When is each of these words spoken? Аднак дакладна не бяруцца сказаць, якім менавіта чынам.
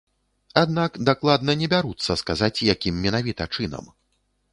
Аднак 0.61 0.95
дакладна 1.09 1.55
не 1.61 1.67
бяруцца 1.73 2.11
сказаць, 2.21 2.65
якім 2.73 2.95
менавіта 3.05 3.47
чынам. 3.59 3.85